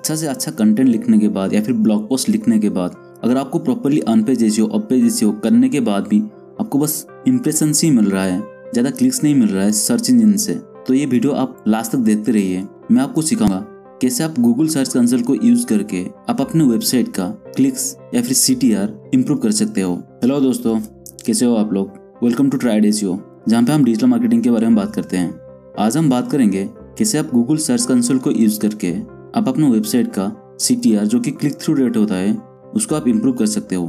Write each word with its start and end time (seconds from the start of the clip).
अच्छा 0.00 0.14
से 0.16 0.26
अच्छा 0.26 0.50
कंटेंट 0.50 0.88
लिखने 0.88 1.18
के 1.18 1.28
बाद 1.28 1.54
या 1.54 1.60
फिर 1.62 1.74
ब्लॉग 1.76 2.08
पोस्ट 2.08 2.28
लिखने 2.28 2.58
के 2.58 2.68
बाद, 2.68 2.94
अगर 3.24 3.36
आपको 3.36 3.58
properly 3.58 3.98
on 4.08 4.22
page 4.24 4.42
SEO 4.42 4.66
off 4.68 4.86
page 4.90 5.18
करने 5.42 5.68
के 5.68 5.80
बाद 5.80 6.06
भी 6.08 6.20
आपको 6.60 6.78
बस 6.78 7.06
इंप्रेशन 7.28 7.72
ही 7.76 7.90
मिल 7.90 8.08
रहा 8.10 8.22
है, 8.24 8.38
ज़्यादा 8.72 8.90
क्लिक्स 8.90 9.22
नहीं 9.24 9.34
मिल 9.34 9.48
रहा 9.48 9.64
है 9.64 9.72
सर्च 9.72 10.08
इंजिन 10.10 10.36
से। 10.36 10.54
तो 10.86 10.94
ये 10.94 11.04
वीडियो 11.06 11.32
आप 11.32 11.64
लास्ट 11.68 11.92
तक 11.92 11.98
देखते 12.00 12.32
रहिए। 12.32 12.64
मैं 12.90 13.02
आपको 13.02 13.22
सिखाऊँगा 13.22 13.58
कैसे 14.02 14.24
आप 14.24 14.40
गूगल 14.40 14.68
सर्च 14.68 14.92
कंसल्ट 14.94 15.26
को 15.26 15.34
यूज़ 15.36 15.66
करके 15.66 16.04
आप 16.30 16.40
अपने 16.40 16.64
वेबसाइट 16.64 17.08
का 17.14 17.28
क्लिक्स 17.56 17.94
या 18.14 18.22
फिर 18.22 18.32
सी 18.34 18.54
टी 18.54 18.72
आर 18.74 18.98
इम्प्रूव 19.14 19.38
कर 19.38 19.50
सकते 19.52 19.80
हो। 19.80 19.94
हेलो 20.22 20.40
दोस्तों, 20.40 20.78
कैसे 21.26 21.44
हो 21.44 21.54
आप 21.56 21.72
लोग? 21.72 21.92
वेलकम 22.22 22.50
टू 22.50 22.58
ट्राइड 22.58 22.84
एसियो 22.86 23.20
जहाँ 23.48 23.62
पे 23.62 23.72
हम 23.72 23.84
डिजिटल 23.84 24.06
मार्केटिंग 24.06 24.42
के 24.42 24.50
बारे 24.50 24.66
में 24.66 24.76
बात 24.76 24.94
करते 24.94 25.16
हैं। 25.16 25.74
आज 25.78 25.96
हम 25.96 26.10
बात 26.10 26.30
करेंगे 26.32 26.68
कैसे 26.98 27.18
आप 27.18 27.30
गूगल 27.34 27.56
सर्च 27.60 27.86
कंसोल 27.86 28.18
को 28.18 28.30
यूज़ 28.32 28.60
करके 28.60 28.98
आप 29.36 29.48
अपने 29.48 29.68
वेबसाइट 29.68 30.06
का 30.08 30.30
सीटीआर 30.60 31.04
जो 31.06 31.18
कि 31.20 31.30
क्लिक 31.30 31.60
थ्रू 31.60 31.74
रेट 31.74 31.96
होता 31.96 32.14
है, 32.14 32.32
उसको 32.74 32.94
आप 32.94 33.06
इम्प्रूव 33.08 33.34
कर 33.34 33.46
सकते 33.46 33.76
हो। 33.76 33.86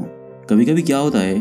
कभी 0.50 0.66
कभी 0.66 0.82
क्या 0.82 0.98
होता 0.98 1.20
है, 1.20 1.40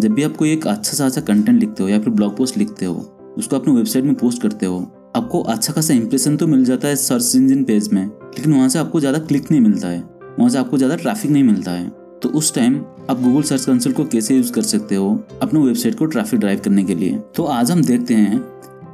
जब 0.00 0.12
भी 0.12 0.22
आप 0.22 0.36
कोई 0.36 0.52
एक 0.52 0.66
अच्छा 0.66 0.92
सा 0.92 1.06
अच्छा 1.06 1.20
कंटेंट 1.20 1.60
लिखते 1.60 1.82
हो 1.82 1.88
या 1.88 1.98
फिर 1.98 2.10
ब्लॉग 2.10 2.36
पोस्ट 2.36 2.56
लिखते 2.56 2.86
हो, 2.86 2.94
उसको 3.38 3.56
अपने 3.56 3.72
वेबसाइट 3.74 4.04
में 4.04 4.14
पोस्ट 4.14 4.42
करते 4.42 4.66
हो, 4.66 4.80
आपको 5.16 5.40
अच्छा 5.42 5.72
खासा 5.72 5.94
इंप्रेशन 5.94 6.36
तो 6.36 6.46
मिल 6.46 6.64
जाता 6.64 6.88
है 6.88 6.96
सर्च 6.96 7.32
इंजिन 7.36 7.64
पेज 7.64 7.92
में, 7.92 8.04
लेकिन 8.04 8.52
वहाँ 8.52 8.68
से 8.68 8.78
आपको 8.78 9.00
ज़्यादा 9.00 9.18
क्लिक 9.18 9.50
नहीं 9.50 9.60
मिलता 9.60 9.88
है। 9.88 10.02
वहाँ 10.38 10.48
से 10.50 10.58
आपको 10.58 10.78
ज़्यादा 10.78 10.96
ट्रैफ़िक 10.96 11.30
नहीं 11.30 11.44
मिलता 11.44 11.70
है। 11.70 11.88
तो 12.22 12.28
उस 12.28 12.54
टाइम 12.54 12.80
आप 13.10 13.20
गूगल 13.22 13.42
सर्च 13.42 13.64
कंसोल 13.64 13.92
को 13.92 14.04
कैसे 14.04 14.36
यूज़ 14.36 14.52
कर 14.52 14.62
सकते 14.62 14.94
हो, 14.94 15.18
अपने 15.42 15.60
वेबसाइट 15.60 15.94
को 15.94 16.06
ट्रैफ़िक 16.06 16.40
ड्राइव 16.40 16.60
करने 16.64 16.84
के 16.84 16.94
लिए। 16.94 17.18
तो 17.36 17.44
आज 17.44 17.70
हम 17.70 17.82
देखते 17.82 18.14
हैं, 18.14 18.42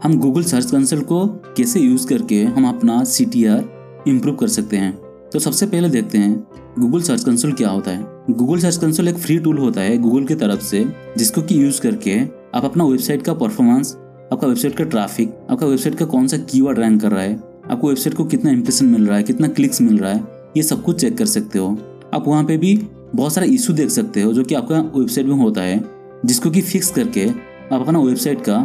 हम 0.03 0.19
गूगल 0.19 0.43
सर्च 0.45 0.71
कंसोल 0.71 1.01
को 1.03 1.27
कैसे 1.57 1.81
यूज़ 1.81 2.07
करके 2.07 2.43
हम 2.45 2.69
अपना 2.69 3.03
सी 3.05 3.25
टी 3.25 3.45
आर 3.47 3.63
इम्प्रूव 4.09 4.37
कर 4.37 4.49
सकते 4.49 4.77
हैं। 4.77 4.93
तो 5.33 5.39
सबसे 5.39 5.67
पहले 5.67 5.89
देखते 5.89 6.19
हैं 6.19 6.35
गूगल 6.79 7.03
सर्च 7.03 7.25
कंसोल 7.25 7.53
क्या 7.53 7.69
होता 7.69 7.91
है? 7.91 8.05
गूगल 8.31 8.59
सर्च 8.59 8.77
कंसोल 8.77 9.09
एक 9.09 9.17
फ्री 9.17 9.39
टूल 9.39 9.59
होता 9.59 9.81
है 9.81 9.97
गूगल 9.99 10.25
की 10.25 10.35
तरफ़ 10.35 10.61
से, 10.61 10.85
जिसको 11.19 11.43
कि 11.43 11.63
यूज़ 11.63 11.81
करके 11.81 12.19
आप 12.55 12.65
अपना 12.65 12.85
वेबसाइट 12.85 13.23
का 13.23 13.35
परफॉर्मेंस 13.35 13.97
आपका 14.33 14.47
वेबसाइट 14.47 14.77
का 14.77 14.85
ट्रैफ़िक 14.85 15.35
आपका 15.51 15.67
वेबसाइट 15.67 15.95
का 15.95 16.05
कौन 16.05 16.27
सा 16.27 16.37
कीवर्ड 16.41 16.79
रैंक 16.79 17.01
कर 17.03 17.11
रहा 17.11 17.23
है, 17.23 17.35
आपको 17.71 17.89
वेबसाइट 17.89 18.17
को 18.17 18.25
कितना 18.25 18.51
इंप्रेशन 18.51 18.87
मिल 18.87 19.07
रहा 19.07 19.17
है, 19.17 19.23
कितना 19.23 19.49
क्लिक्स 19.49 19.81
मिल 19.83 19.99
रहा 19.99 20.13
है, 20.13 20.25
ये 20.57 20.63
सब 20.63 20.83
कुछ 20.83 21.01
चेक 21.01 21.17
कर 21.19 21.27
सकते 21.27 21.59
हो। 21.59 21.77
आप 22.15 22.29
वहाँ 22.29 22.45
पे 22.45 22.57
भी 22.57 22.75
बहुत 23.15 23.33
सारा 23.33 23.47
इशू 23.47 23.73
देख 23.73 23.89
सकते 23.91 24.23
हो 24.23 24.33
जो 24.33 24.45
कि 24.45 24.55
आपका 24.55 24.81
वेबसाइट 24.97 25.27
में 25.27 25.37
होता 25.37 25.61
है, 25.61 25.85
जिसको 26.25 26.51
कि 26.51 26.61
फिक्स 26.61 26.91
करके 26.91 27.29
आप 27.29 27.81
अपना 27.81 27.99
वेबसाइट 27.99 28.41
का 28.41 28.59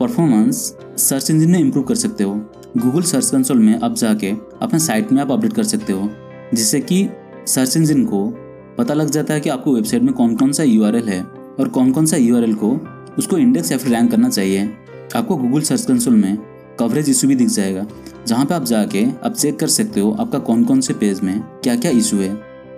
परफॉर्मेंस 0.00 0.56
सर्च 0.98 1.30
इंजिन 1.30 1.50
में 1.50 1.58
इम्प्रूव 1.58 1.84
कर 1.84 1.94
सकते 1.94 2.24
हो। 2.24 2.34
गूगल 2.74 3.02
सर्च 3.02 3.30
कंसोल 3.30 3.58
में 3.58 3.80
आप 3.80 3.94
जाके 3.94 4.30
अपने 4.62 4.78
साइट 4.78 5.10
में 5.12 5.20
आप 5.22 5.30
अपडेट 5.30 5.52
कर 5.52 5.64
सकते 5.64 5.92
हो, 5.92 6.08
जिससे 6.54 6.80
कि 6.80 7.08
सर्च 7.46 7.76
इंजिन 7.76 8.04
को 8.04 8.26
पता 8.78 8.94
लग 8.94 9.10
जाता 9.10 9.34
है 9.34 9.40
कि 9.40 9.50
आपको 9.50 9.74
वेबसाइट 9.74 10.02
में 10.02 10.12
कौन 10.14 10.36
कौन 10.36 10.52
सा 10.52 10.62
यूआरएल 10.62 11.08
है 11.08 11.22
और 11.22 11.68
कौन 11.68 11.90
कौन 11.92 12.06
सा 12.06 12.16
यूआरएल 12.16 12.54
को 12.54 12.70
उसको 13.18 13.38
इंडेक्स 13.38 13.72
या 13.72 13.78
फिर 13.78 13.92
रैंक 13.92 14.10
करना 14.10 14.28
चाहिए। 14.28 14.64
आपको 15.16 15.36
गूगल 15.36 15.60
सर्च 15.60 15.84
कंसोल 15.84 16.14
में 16.14 16.38
कवरेज 16.78 17.08
इशू 17.10 17.28
भी 17.28 17.34
दिख 17.34 17.48
जाएगा, 17.48 17.86
जहाँ 18.26 18.46
पे 18.46 18.54
आप 18.54 18.64
जाके 18.64 19.04
आप 19.24 19.34
चेक 19.34 19.58
कर 19.58 19.68
सकते 19.68 20.00
हो 20.00 20.12
आपका 20.20 20.38
कौन 20.38 20.64
कौन 20.64 20.80
से 20.80 20.94
पेज 20.94 21.20
में 21.20 21.40
क्या 21.64 21.76
क्या 21.76 21.90
इशू 21.90 22.16
है। 22.16 22.34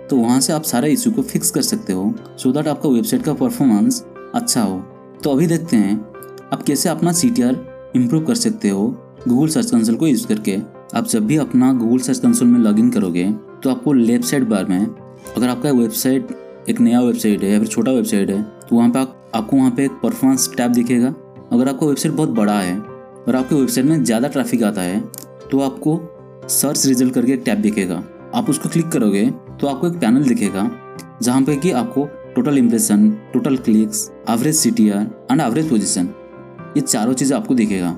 तो 0.09 0.17
वहाँ 0.17 0.41
से 0.41 0.53
आप 0.53 0.63
सारे 0.63 0.91
इशू 0.91 1.11
को 1.11 1.21
फिक्स 1.21 1.51
कर 1.51 1.61
सकते 1.61 1.93
हो 1.93 2.13
सो 2.37 2.51
दैट 2.51 2.67
आपका 2.67 2.89
वेबसाइट 2.89 3.23
का 3.23 3.33
परफॉर्मेंस 3.35 4.03
अच्छा 4.35 4.61
हो। 4.61 4.77
तो 5.23 5.29
अभी 5.29 5.47
देखते 5.47 5.77
हैं, 5.77 5.97
आप 6.53 6.63
कैसे 6.63 6.89
अपना 6.89 7.11
सी 7.11 7.29
टी 7.29 7.41
आर 7.41 7.91
इम्प्रूव 7.95 8.25
कर 8.25 8.35
सकते 8.35 8.69
हो 8.69 8.87
गूगल 9.27 9.47
सर्च 9.47 9.71
कंसोल 9.71 9.95
को 9.95 10.07
यूज़ 10.07 10.25
करके 10.27 10.55
आप 10.95 11.07
जब 11.07 11.25
भी 11.27 11.37
अपना 11.37 11.71
गूगल 11.73 11.99
सर्च 11.99 12.19
कंसोल 12.19 12.47
में 12.47 12.59
लॉगिन 12.59 12.89
करोगे 12.91 13.23
तो 13.63 13.69
आपको 13.69 13.93
लेफ़्ट 13.93 14.25
साइड 14.25 14.43
बार 14.49 14.65
में 14.65 14.79
अगर 14.79 15.47
आपका 15.49 15.71
वेबसाइट 15.71 16.27
एक 16.69 16.79
नया 16.79 17.01
वेबसाइट 17.01 17.43
है 17.43 17.51
या 17.51 17.59
फिर 17.59 17.67
छोटा 17.67 17.91
वेबसाइट 17.91 18.29
है 18.29 18.41
तो 18.43 18.75
वहाँ 18.75 18.89
पर 18.89 18.99
आप, 18.99 19.31
आपको 19.35 19.57
वहाँ 19.57 19.71
पे 19.71 19.85
एक 19.85 19.91
परफॉर्मेंस 20.03 20.49
टैब 20.57 20.71
दिखेगा। 20.71 21.13
अगर 21.53 21.69
आपका 21.69 21.85
वेबसाइट 21.85 22.15
बहुत 22.15 22.29
बड़ा 22.31 22.59
है 22.59 22.77
और 22.77 23.35
आपके 23.35 23.55
वेबसाइट 23.55 23.85
में 23.85 24.03
ज़्यादा 24.03 24.27
ट्रैफ़िक 24.27 24.63
आता 24.63 24.81
है 24.81 24.99
तो 25.51 25.59
आपको 25.61 25.99
सर्च 26.49 26.85
रिज़ल्ट 26.85 27.13
करके 27.13 27.33
एक 27.33 27.43
टैब 27.45 27.61
दिखेगा। 27.61 28.03
आप 28.35 28.49
उसको 28.49 28.69
क्लिक 28.69 28.89
करोगे 28.89 29.25
तो 29.59 29.67
आपको 29.67 29.87
एक 29.87 29.99
पैनल 29.99 30.23
दिखेगा 30.23 30.69
जहाँ 31.21 31.41
पे 31.41 31.55
कि 31.55 31.71
आपको 31.73 32.05
total 32.35 32.57
impression 32.57 33.09
total 33.33 33.57
clicks 33.57 34.09
average 34.29 34.61
CTR 34.61 35.05
and 35.31 35.41
average 35.41 35.69
position 35.69 36.09
ये 36.77 36.81
चारों 36.81 37.13
चीज़ें 37.13 37.35
आपको 37.37 37.55
दिखेगा। 37.55 37.89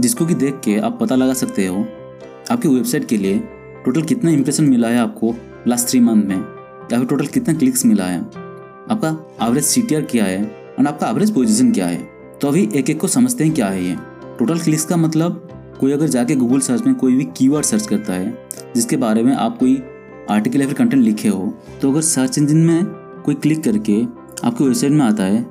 जिसको 0.00 0.26
कि 0.26 0.34
देख 0.34 0.60
के 0.64 0.78
आप 0.78 0.98
पता 1.00 1.14
लगा 1.14 1.34
सकते 1.34 1.66
हो, 1.66 1.84
आपकी 2.50 2.68
वेबसाइट 2.68 3.04
के 3.04 3.16
लिए 3.16 3.38
टोटल 3.84 4.02
कितना 4.02 4.30
इंप्रेशन 4.30 4.64
मिला 4.64 4.88
है 4.88 4.98
आपको 4.98 5.34
लास्ट 5.66 5.88
थ्री 5.88 6.00
मंथ 6.00 6.24
में? 6.24 6.36
या 6.36 6.98
फिर 6.98 7.04
टोटल 7.04 7.26
कितना 7.26 7.54
क्लिक्स 7.54 7.84
मिला 7.86 8.04
है? 8.04 8.18
आपका 8.18 9.46
एवरेज 9.46 9.64
सीटीआर 9.64 10.02
क्या 10.02 10.24
है? 10.24 10.42
एंड 10.78 10.88
आपका 10.88 11.08
एवरेज 11.08 11.34
पोजिशन 11.34 11.72
क्या 11.72 11.86
है? 11.86 12.08
तो 12.40 12.48
अभी 12.48 12.68
एक 12.74 12.90
एक 12.90 13.00
को 13.00 13.08
समझते 13.08 13.44
हैं 13.44 13.54
क्या 13.54 13.66
है 13.66 13.84
ये। 13.84 13.96
टोटल 14.38 14.58
क्लिक्स 14.58 14.84
का 14.84 14.96
मतलब 14.96 15.48
कोई 15.80 15.92
अगर 15.92 16.08
जाके 16.08 16.34
गूगल 16.34 16.60
सर्च 16.60 16.82
में 16.82 16.94
कोई 16.94 17.16
भी 17.16 17.24
कीवर्ड 17.36 17.64
सर्च 17.64 17.86
करता 17.86 18.12
है, 18.12 18.46
जिसके 18.74 18.96
बारे 18.96 19.22
में 19.22 19.34
आप 19.34 19.58
कोई 19.58 19.82
आर्टिकल 20.30 20.60
या 20.60 20.66
फिर 20.66 20.74
कंटेंट 20.74 21.02
लिखे 21.02 21.28
हो 21.28 21.52
तो 21.80 21.90
अगर 21.90 22.00
सर्च 22.00 22.38
इंजन 22.38 22.56
में 22.56 22.84
कोई 23.24 23.34
क्लिक 23.34 23.62
करके 23.64 24.02
आपके 24.44 24.64
वेबसाइट 24.64 24.92
में 24.92 25.04
आता 25.06 25.24
है 25.24 25.42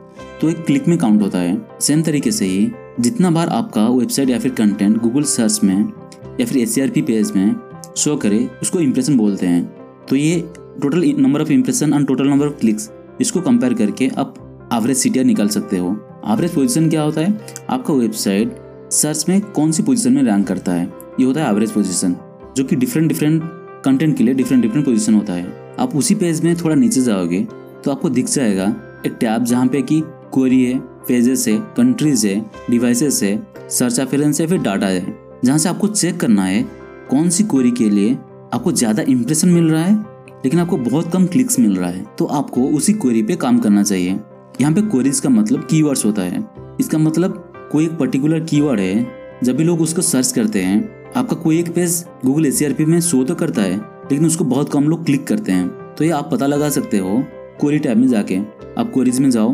तो 0.42 0.50
एक 0.50 0.66
क्लिक 0.66 0.88
में 0.88 0.98
काउंट 0.98 1.22
होता 1.22 1.38
है। 1.38 1.62
सेम 1.82 2.02
तरीके 2.02 2.32
से 2.32 2.46
ही 2.46 2.66
जितना 3.02 3.30
बार 3.32 3.50
आपका 3.50 3.88
वेबसाइट 3.88 4.30
या 4.30 4.40
फिर 4.40 4.52
कंटेंट 4.52 4.98
गूगल 4.98 5.24
सर्च 5.24 5.60
में 5.64 5.94
या 6.40 6.46
फिर 6.46 6.58
एस 6.58 6.76
पेज 6.80 7.32
में 7.36 7.56
शो 7.98 8.16
करे, 8.16 8.50
उसको 8.62 8.80
इम्प्रेशन 8.80 9.18
बोलते 9.18 9.48
हैं। 9.48 9.64
तो 10.10 10.16
ये 10.16 10.40
total 10.82 11.04
number 11.20 11.42
of 11.42 11.52
impression 11.52 11.94
and 11.94 12.08
total 12.08 12.28
number 12.28 12.48
of 12.48 12.54
clicks 12.54 12.90
इसको 13.22 13.42
कंपेयर 13.42 13.74
करके 13.74 14.08
आप 14.18 14.36
एवरेज 14.74 14.98
CTR 14.98 15.24
निकाल 15.26 15.48
सकते 15.48 15.78
हो। 15.78 15.90
एवरेज 16.28 16.54
पोजीशन 16.56 16.90
क्या 16.90 17.02
होता 17.02 17.22
है? 17.22 17.40
आपका 17.70 17.94
वेबसाइट 17.94 18.56
सर्च 18.92 19.26
में 19.30 19.42
कौन 19.42 19.72
सी 19.72 19.84
पोजीशन 19.84 20.14
में 20.14 20.24
रैंक 20.24 20.48
करता 20.48 20.72
है? 20.72 20.86
ये 21.20 21.26
होता 21.26 21.44
है 21.44 21.50
एवरेज 21.50 21.72
पोजीशन 21.72 22.16
जो 22.58 22.64
कि 22.64 22.76
डिफरेंट 22.76 23.08
डिफरेंट 23.08 23.44
कंटेंट 23.86 24.18
के 24.18 24.24
लिए 24.24 24.34
डिफरेंट 24.34 24.64
डिफरेंट 24.64 24.86
पोजीशन 24.86 25.14
होता 25.14 25.34
है। 25.34 25.76
आप 25.80 25.96
उसी 25.96 26.16
पेज 26.16 26.44
में 26.44 26.56
थोड़ा 26.56 26.76
नीचे 26.76 27.02
जाओगे 27.02 27.48
तो 27.84 27.92
आपको 27.92 28.10
दिख 28.10 28.26
जाएगा 28.26 28.74
एक 29.06 29.18
टैब 29.22 29.44
जहाँ 29.44 29.68
पे 29.68 29.82
कि 29.82 30.02
क्वेरी 30.06 30.64
है। 30.64 30.91
पेजेस 31.08 31.48
है 31.48 31.58
कंट्रीज़ 31.78 32.28
है 32.28 32.40
डिवाइसेस 32.70 33.22
है 33.24 33.36
सर्च 33.70 34.00
अफेरेंस 34.00 34.42
है 34.42 34.48
फिर 34.48 34.62
डाटा 34.62 34.88
है। 34.88 35.18
जहाँ 35.46 35.58
से 35.58 35.70
आपको 35.70 35.88
चेक 35.88 36.20
करना 36.20 36.46
है, 36.46 36.64
कौन 37.10 37.30
सी 37.30 37.44
क्वेरी 37.44 37.72
के 37.72 37.90
लिए 37.90 38.14
आपको 38.54 38.72
ज़्यादा 38.72 39.04
इंप्रेशन 39.04 39.50
मिल 39.50 39.70
रहा 39.72 39.84
है, 39.84 39.96
लेकिन 40.44 40.60
आपको 40.60 40.78
बहुत 40.80 41.12
कम 41.14 41.26
क्लिक्स 41.28 41.60
मिल 41.60 41.76
रहा 41.78 41.90
है 41.90 42.06
तो 42.18 42.26
आपको 42.28 42.68
उसी 42.70 42.94
क्वेरी 42.96 43.24
पे 43.24 43.36
काम 43.36 43.60
करना 43.60 43.84
चाहिए। 43.84 44.20
यहाँ 44.62 44.74
पे 44.74 44.82
क्वेरीज 44.82 45.20
का 45.20 45.30
मतलब 45.30 45.66
कीवर्ड्स 45.66 46.06
होता 46.06 46.22
है। 46.22 46.46
इसका 46.80 46.98
मतलब 46.98 47.70
कोई 47.72 47.86
एक 47.86 47.98
पर्टिकुलर 47.98 48.40
कीवर्ड 48.42 48.80
है, 48.80 49.06
जब 49.44 49.58
भी 49.58 49.64
लोग 49.64 49.82
उसको 49.82 50.02
सर्च 50.02 50.32
करते 50.32 50.62
हैं, 50.62 51.12
आपका 51.16 51.36
कोई 51.36 51.60
एक 51.60 51.74
पेज 51.76 52.04
गूगल 52.26 52.46
एस 52.46 52.62
में 52.80 53.00
शो 53.02 53.24
तो 53.24 53.36
करता 53.36 53.62
है, 53.62 53.78
लेकिन 53.78 54.26
उसको 54.26 54.44
बहुत 54.46 54.72
कम 54.74 54.84
लोग 54.84 55.06
क्लिक 55.06 55.28
करते 55.28 55.52
हैं। 55.52 55.96
तो 55.96 56.04
ये 56.04 56.10
आप 56.12 56.30
पता 56.32 56.48
लगा 56.48 56.70
सकते 56.70 56.98
हो 56.98 57.18
क्वेरी 57.60 57.80
टैब 57.80 57.98
में 57.98 58.08
जाके। 58.08 58.38
आप 58.78 58.92
क्वेरीज 58.94 59.20
में 59.20 59.30
जाओ 59.30 59.54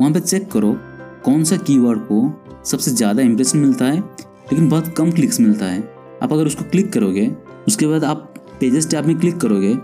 वहाँ 0.00 0.12
पे 0.12 0.20
चेक 0.20 0.50
करो 0.52 0.76
कौन 1.24 1.44
सा 1.44 1.56
कीवर्ड 1.58 2.00
को 2.02 2.62
सबसे 2.64 2.90
ज़्यादा 2.90 3.22
इंप्रेशन 3.22 3.58
मिलता 3.58 3.84
है, 3.84 3.98
लेकिन 3.98 4.68
बहुत 4.68 4.88
कम 4.88 5.10
क्लिक्स 5.10 5.40
मिलता 5.40 5.66
है। 5.66 5.80
आप 6.22 6.32
अगर 6.32 6.46
उसको 6.46 6.64
क्लिक 6.64 6.92
करोगे, 6.92 7.26
उसके 7.68 7.86
बाद 7.86 8.04
आप 8.04 8.34
पेजेस 8.60 8.90
टैब 8.90 9.06
में 9.06 9.18
क्लिक 9.18 9.36
करोगे 9.36 9.74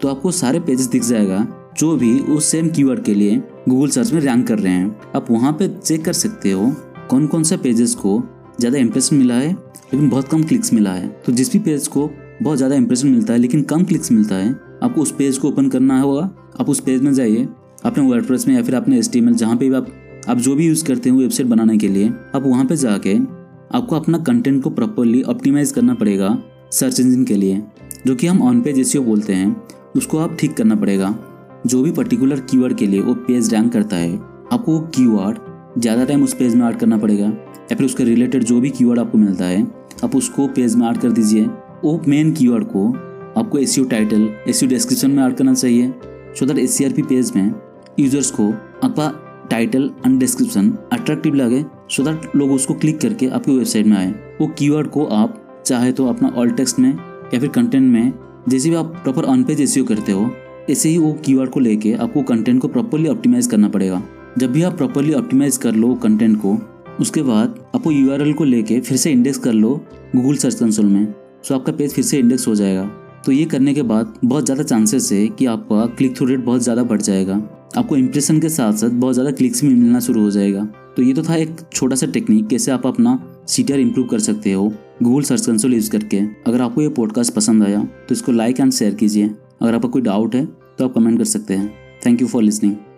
तो 0.00 0.08
आपको 0.08 0.30
सारे 0.32 0.60
पेजेस 0.60 0.86
दिख 0.86 1.02
जाएगा, 1.04 1.46
जो 1.78 1.96
भी 1.96 2.18
उस 2.20 2.44
सेम 2.44 2.68
कीवर्ड 2.70 3.02
के 3.04 3.14
लिए 3.14 3.36
गूगल 3.68 3.88
सर्च 3.90 4.12
में 4.12 4.20
रैंक 4.20 4.46
कर 4.48 4.58
रहे 4.58 4.72
हैं। 4.72 5.12
आप 5.16 5.30
वहाँ 5.30 5.52
पे 5.52 5.68
चेक 5.70 6.04
कर 6.04 6.12
सकते 6.14 6.50
हो 6.52 6.72
कौन 7.10 7.26
कौन 7.26 7.42
से 7.42 7.56
पेजेस 7.58 7.94
को 7.96 8.22
ज़्यादा 8.60 8.78
इंप्रेशन 8.78 9.16
मिला 9.16 9.34
है, 9.34 9.52
लेकिन 9.52 10.08
बहुत 10.08 10.28
कम 10.28 10.42
क्लिक्स 10.42 10.72
मिला 10.72 10.92
है। 10.92 11.08
तो 11.26 11.32
जिस 11.32 11.52
भी 11.52 11.58
पेज 11.60 11.86
को 11.88 12.08
बहुत 12.42 12.56
ज़्यादा 12.56 12.74
इंप्रेशन 12.76 13.08
मिलता 13.08 13.32
है, 13.32 13.38
लेकिन 13.38 13.62
कम 13.62 13.84
क्लिक्स 13.84 14.12
मिलता 14.12 14.34
है, 14.34 14.50
आपको 14.82 15.00
उस 15.00 15.12
पेज 15.12 15.38
को 15.38 15.48
ओपन 15.48 15.68
करना 15.68 16.00
होगा। 16.00 16.30
आप 16.60 16.68
उस 16.68 16.80
पेज 16.80 17.02
में 17.02 17.12
जाइए 17.14 17.48
अपने 17.84 18.04
वर्ड 18.04 18.30
में 18.48 18.54
या 18.54 18.62
फिर 18.62 18.74
अपने 18.74 18.98
एस 18.98 19.10
टी 19.12 19.20
जहाँ 19.20 19.56
पे 19.56 19.68
भी 19.68 19.74
आप 19.74 19.86
आप 20.28 20.38
जो 20.38 20.54
भी 20.56 20.66
यूज़ 20.66 20.84
करते 20.84 21.10
हैं 21.10 21.16
वेबसाइट 21.16 21.48
बनाने 21.48 21.76
के 21.78 21.88
लिए, 21.88 22.08
आप 22.08 22.42
वहाँ 22.42 22.64
पे 22.64 22.76
जाके 22.76 23.14
आपको 23.74 23.96
अपना 23.96 24.18
कंटेंट 24.18 24.62
को 24.62 24.70
प्रॉपरली 24.70 25.22
ऑप्टिमाइज 25.22 25.70
करना 25.72 25.94
पड़ेगा 25.94 26.36
सर्च 26.72 27.00
इंजन 27.00 27.24
के 27.24 27.34
लिए। 27.34 27.62
जो 28.06 28.14
कि 28.14 28.26
हम 28.26 28.42
ऑन 28.42 28.60
पेज 28.60 28.78
एसियो 28.78 29.02
बोलते 29.02 29.34
हैं, 29.34 29.56
उसको 29.96 30.18
आप 30.18 30.36
ठीक 30.40 30.56
करना 30.56 30.74
पड़ेगा। 30.74 31.14
जो 31.66 31.82
भी 31.82 31.92
पर्टिकुलर 31.92 32.40
कीवर्ड 32.40 32.76
के 32.76 32.86
लिए 32.86 33.00
वो 33.00 33.14
पेज 33.14 33.52
रैंक 33.54 33.72
करता 33.72 33.96
है, 33.96 34.14
आपको 34.52 34.72
वो 34.72 34.80
कीवर्ड 34.96 35.80
ज़्यादा 35.80 36.04
टाइम 36.04 36.24
उस 36.24 36.34
पेज 36.34 36.54
में 36.54 36.66
ऐड 36.68 36.76
करना 36.76 36.98
पड़ेगा। 36.98 37.26
या 37.26 37.76
फिर 37.76 37.84
उसके 37.86 38.04
रिलेटेड 38.04 38.44
जो 38.44 38.60
भी 38.60 38.70
कीवर्ड 38.70 39.00
आपको 39.00 39.18
मिलता 39.18 39.44
है, 39.44 39.66
आप 40.04 40.16
उसको 40.16 40.46
पेज 40.48 40.74
में 40.76 40.86
ऐड 40.88 40.98
कर 40.98 41.12
दीजिए। 41.12 41.46
वो 41.84 42.00
मेन 42.08 42.32
कीवर्ड 42.32 42.64
को 42.64 42.88
आपको 43.40 43.58
एस 43.58 43.78
टाइटल 43.90 44.28
एस 44.48 44.64
डिस्क्रिप्शन 44.64 45.10
में 45.10 45.22
ऐड 45.24 45.36
करना 45.36 45.54
चाहिए। 45.54 45.92
सो 46.34 46.46
दैट 46.46 46.58
एस 46.58 46.78
पेज 47.00 47.32
में 47.36 47.67
यूज़र्स 47.98 48.30
को 48.30 48.48
आपका 48.84 49.12
टाइटल 49.50 49.90
एंड 50.06 50.18
डिस्क्रिप्शन 50.20 50.70
अट्रैक्टिव 50.92 51.34
लगे 51.34 51.64
सो 51.90 52.02
दैट 52.04 52.36
लोग 52.36 52.50
उसको 52.52 52.74
क्लिक 52.74 53.00
करके 53.00 53.26
आपकी 53.28 53.52
वेबसाइट 53.52 53.86
में 53.86 53.96
आए। 53.96 54.08
वो 54.40 54.46
कीवर्ड 54.48 54.88
को 54.88 55.04
आप 55.06 55.62
चाहे 55.66 55.92
तो 55.92 56.06
अपना 56.06 56.28
ऑल 56.30 56.50
टेक्स्ट 56.50 56.78
में 56.78 56.90
या 56.90 57.38
फिर 57.40 57.48
कंटेंट 57.48 57.90
में, 57.92 58.12
जैसे 58.48 58.70
भी 58.70 58.76
आप 58.76 58.94
प्रॉपर 59.02 59.24
ऑन 59.24 59.42
पेज 59.44 59.60
एस 59.60 59.74
करते 59.88 60.12
हो, 60.12 60.30
ऐसे 60.70 60.88
ही 60.88 60.98
वो 60.98 61.12
कीवर्ड 61.24 61.50
को 61.50 61.60
लेके 61.60 61.92
आपको 61.94 62.22
कंटेंट 62.22 62.60
को 62.62 62.68
प्रॉपरली 62.68 63.08
ऑप्टिमाइज 63.08 63.46
करना 63.46 63.68
पड़ेगा। 63.68 64.02
जब 64.38 64.52
भी 64.52 64.62
आप 64.62 64.76
प्रॉपरली 64.76 65.12
ऑप्टिमाइज 65.14 65.56
कर 65.56 65.74
लो 65.74 65.94
कंटेंट 65.94 66.36
को, 66.36 66.56
उसके 67.00 67.22
बाद 67.22 67.58
आपको 67.74 67.90
यू 67.92 68.34
को 68.34 68.44
लेके 68.44 68.80
फिर 68.80 68.96
से 68.96 69.12
इंडेक्स 69.12 69.38
कर 69.38 69.52
लो 69.52 69.74
गूगल 70.16 70.36
सर्च 70.36 70.54
कंसोल 70.54 70.86
में 70.86 71.14
सो 71.44 71.54
आपका 71.54 71.72
पेज 71.72 71.94
फिर 71.94 72.04
से 72.04 72.18
इंडेक्स 72.18 72.48
हो 72.48 72.54
जाएगा। 72.54 72.84
तो 73.26 73.32
ये 73.32 73.44
करने 73.44 73.74
के 73.74 73.82
बाद 73.84 74.14
बहुत 74.24 74.44
ज़्यादा 74.44 74.62
चांसेस 74.62 75.12
है 75.12 75.26
कि 75.28 75.46
आपका 75.46 75.86
क्लिक 75.88 76.16
थ्रू 76.16 76.26
रेट 76.26 76.40
बहुत 76.40 76.62
ज़्यादा 76.62 76.82
बढ़ 76.84 77.00
जाएगा। 77.02 77.40
आपको 77.70 77.96
इंप्रेशन 77.96 78.40
के 78.40 78.48
साथ 78.48 78.72
साथ 78.72 78.90
बहुत 78.90 79.14
ज़्यादा 79.14 79.30
क्लिक्स 79.30 79.62
भी 79.62 79.68
मिलना 79.68 80.00
शुरू 80.00 80.22
हो 80.22 80.30
जाएगा। 80.30 80.64
तो 80.96 81.02
ये 81.02 81.12
तो 81.12 81.22
था 81.22 81.36
एक 81.36 81.56
छोटा 81.72 81.96
सा 81.96 82.06
टेक्निक 82.06 82.46
कैसे 82.48 82.70
आप 82.70 82.86
अपना 82.86 83.18
सी 83.48 83.62
टी 83.62 83.74
इम्प्रूव 83.74 84.06
कर 84.06 84.18
सकते 84.20 84.52
हो 84.52 84.72
गूगल 85.02 85.22
सर्च 85.22 85.46
कंसोल 85.46 85.74
यूज़ 85.74 85.90
करके। 85.90 86.20
अगर 86.46 86.62
आपको 86.62 86.82
ये 86.82 86.88
पॉडकास्ट 86.90 87.34
पसंद 87.34 87.64
आया 87.64 87.82
तो 88.08 88.14
इसको 88.14 88.32
लाइक 88.32 88.60
एंड 88.60 88.72
शेयर 88.72 88.94
कीजिए। 88.94 89.30
अगर 89.62 89.74
आपका 89.74 89.88
कोई 89.88 90.02
डाउट 90.02 90.34
है 90.34 90.44
तो 90.78 90.84
आप 90.84 90.94
कमेंट 90.94 91.18
कर 91.18 91.24
सकते 91.26 91.54
हैं। 91.54 91.72
Thank 92.06 92.20
you 92.20 92.26
for 92.26 92.42
listening 92.42 92.74